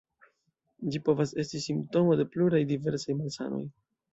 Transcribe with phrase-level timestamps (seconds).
[0.95, 3.63] Ĝi povas esti simptomo de pluraj diversaj malsanoj.